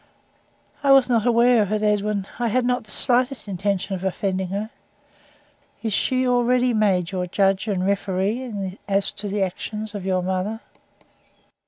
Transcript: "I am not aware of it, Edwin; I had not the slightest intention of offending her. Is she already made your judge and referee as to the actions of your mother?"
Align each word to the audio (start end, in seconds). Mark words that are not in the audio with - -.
"I 0.83 0.89
am 0.89 1.03
not 1.09 1.27
aware 1.27 1.61
of 1.61 1.71
it, 1.71 1.83
Edwin; 1.83 2.25
I 2.39 2.47
had 2.47 2.65
not 2.65 2.85
the 2.85 2.89
slightest 2.89 3.47
intention 3.47 3.93
of 3.93 4.03
offending 4.03 4.47
her. 4.47 4.71
Is 5.83 5.93
she 5.93 6.27
already 6.27 6.73
made 6.73 7.11
your 7.11 7.27
judge 7.27 7.67
and 7.67 7.85
referee 7.85 8.79
as 8.87 9.11
to 9.11 9.27
the 9.27 9.43
actions 9.43 9.93
of 9.93 10.03
your 10.03 10.23
mother?" 10.23 10.61